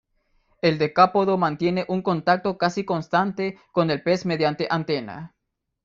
[0.63, 5.35] El decápodo mantiene un contacto casi constante con el pez mediante antena.